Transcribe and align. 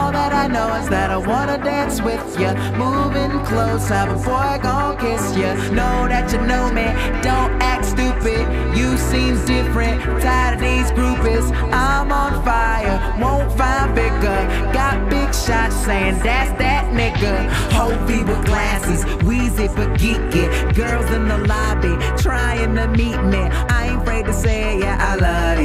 I 0.43 0.49
know 0.49 0.75
is 0.75 0.89
that 0.89 1.13
I 1.13 1.19
wanna 1.19 1.57
dance 1.57 2.03
with 2.03 2.25
ya. 2.37 2.51
Moving 2.77 3.31
close, 3.47 3.89
how 3.89 4.11
a 4.11 4.17
boy 4.27 4.59
gon' 4.61 4.99
kiss 4.99 5.37
ya. 5.37 5.55
Know 5.71 6.09
that 6.09 6.33
you 6.33 6.41
know 6.41 6.67
me, 6.73 6.87
don't 7.23 7.63
act 7.63 7.85
stupid. 7.85 8.43
You 8.77 8.97
seems 8.97 9.45
different, 9.45 10.03
tired 10.21 10.55
of 10.55 10.61
these 10.61 10.91
groupies. 10.99 11.47
I'm 11.73 12.11
on 12.11 12.45
fire, 12.45 12.99
won't 13.21 13.57
find 13.57 13.95
bigger. 13.95 14.41
Got 14.73 15.09
big 15.09 15.33
shots 15.33 15.77
saying 15.87 16.19
that's 16.27 16.51
that 16.59 16.91
nigga. 16.91 17.49
Hovey 17.79 18.25
with 18.25 18.45
glasses, 18.45 19.05
Weezy 19.23 19.69
for 19.71 19.87
geeky. 19.95 20.75
Girls 20.75 21.09
in 21.13 21.29
the 21.29 21.39
lobby 21.47 21.95
trying 22.21 22.75
to 22.75 22.89
meet 22.89 23.23
me. 23.33 23.43
I 23.71 23.91
ain't 23.91 24.03
afraid 24.03 24.25
to 24.27 24.33
say 24.33 24.79
it, 24.79 24.82
I 24.82 24.82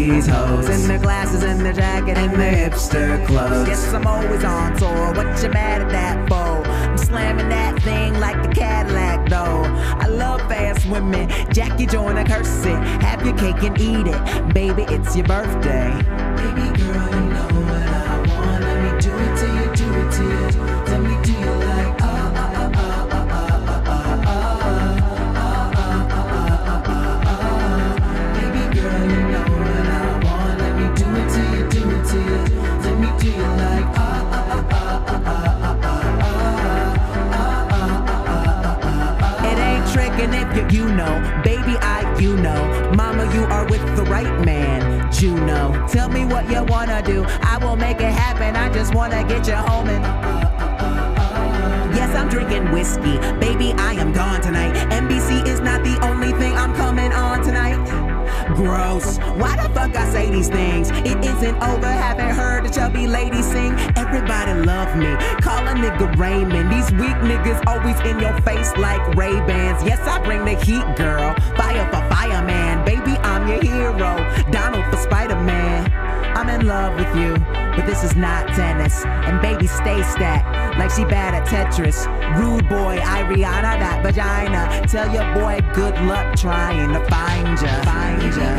these 0.07 0.27
hoes. 0.27 0.70
In 0.70 0.88
their 0.88 0.99
glasses, 0.99 1.43
in 1.43 1.63
their 1.63 1.73
jacket, 1.73 2.17
and 2.17 2.34
their 2.39 2.70
hipster 2.70 3.25
clothes. 3.27 3.67
Yes, 3.67 3.93
I'm 3.93 4.07
always 4.07 4.43
on 4.43 4.75
tour. 4.77 5.13
What 5.13 5.43
you 5.43 5.49
mad 5.49 5.81
at 5.81 5.89
that 5.89 6.27
for? 6.30 6.67
I'm 6.67 6.97
slamming 6.97 7.49
that 7.49 7.81
thing 7.81 8.19
like 8.19 8.38
a 8.45 8.47
Cadillac, 8.53 9.30
though. 9.30 9.63
I 10.00 10.08
love 10.08 10.41
fast 10.41 10.85
women. 10.88 11.30
Jackie 11.52 11.85
Joyner-Kersee. 11.85 13.02
Have 13.02 13.25
your 13.25 13.38
cake 13.38 13.63
and 13.63 13.80
eat 13.80 14.08
it. 14.08 14.53
Baby, 14.53 14.83
it's 14.94 15.16
your 15.16 15.25
birthday. 15.25 15.91
Baby 16.38 16.67
girl, 16.80 17.09
you 17.19 17.30
know 17.33 17.47
what 17.67 17.88
I 17.88 17.97
if 40.38 40.71
you, 40.73 40.80
you 40.80 40.93
know. 40.93 41.41
Baby, 41.43 41.77
I, 41.81 42.17
you 42.19 42.35
know. 42.38 42.91
Mama, 42.95 43.23
you 43.33 43.43
are 43.45 43.66
with 43.66 43.83
the 43.95 44.03
right 44.03 44.45
man. 44.45 45.11
Juno, 45.11 45.88
tell 45.88 46.09
me 46.09 46.25
what 46.25 46.49
you 46.49 46.63
wanna 46.63 47.02
do. 47.02 47.23
I 47.41 47.57
will 47.57 47.75
make 47.75 47.97
it 47.97 48.11
happen. 48.11 48.55
I 48.55 48.69
just 48.71 48.94
wanna 48.94 49.23
get 49.27 49.47
you 49.47 49.55
home 49.55 49.88
and. 49.89 50.03
Uh, 50.05 50.09
uh, 50.09 51.23
uh, 51.23 51.91
yes, 51.95 52.16
I'm 52.16 52.29
drinking 52.29 52.71
whiskey. 52.71 53.17
Baby, 53.39 53.73
I 53.77 53.94
am 53.94 54.11
Why 59.06 59.56
the 59.56 59.70
fuck 59.73 59.95
I 59.95 60.09
say 60.12 60.30
these 60.30 60.50
things? 60.50 60.90
It 60.90 61.17
isn't 61.23 61.62
over. 61.62 61.88
Haven't 61.88 62.30
heard 62.30 62.66
the 62.66 62.70
chubby 62.70 63.08
lady 63.08 63.42
sing. 63.42 63.73
Everybody 63.95 64.53
love 64.66 64.95
me. 64.98 65.16
Call 65.42 65.67
a 65.67 65.73
nigga 65.73 66.17
Raymond. 66.17 66.72
These 66.72 66.92
weak 66.94 67.18
niggas 67.22 67.64
always 67.68 68.00
in 68.02 68.20
your 68.20 68.34
face 68.42 68.75
like 68.78 69.16
Ray 69.16 69.36
Bans. 69.45 69.84
Yes, 69.84 70.00
I 70.08 70.23
bring 70.23 70.45
the 70.45 70.56
heat, 70.66 70.86
girl. 70.95 71.36
Fire 71.56 71.86
for 71.92 72.02
fireman. 72.09 72.84
Baby, 72.86 73.18
I'm 73.19 73.47
your 73.47 73.62
hero. 73.62 74.16
Donald 74.52 74.86
for 74.86 74.97
Spider 74.97 75.40
Man. 75.41 75.91
I'm 76.38 76.50
in 76.50 76.68
love 76.68 76.94
with 76.94 77.16
you, 77.16 77.34
but 77.75 77.88
this 77.88 78.03
is 78.03 78.16
not 78.16 78.47
tennis. 78.50 79.03
And 79.06 79.41
baby, 79.41 79.66
stay 79.66 80.03
stacked 80.03 80.78
like 80.78 80.91
she 80.91 81.03
bad 81.03 81.34
at 81.34 81.47
Tetris. 81.47 82.06
Rude 82.38 82.69
boy, 82.69 82.97
Rihanna, 82.97 83.80
that 83.80 84.03
vagina. 84.03 84.86
Tell 84.88 85.12
your 85.12 85.25
boy 85.34 85.59
good 85.74 86.00
luck 86.06 86.36
trying 86.36 86.94
to 86.94 87.03
find 87.09 87.59
ya. 87.59 87.84
Find 87.84 88.36
ya. 88.36 88.56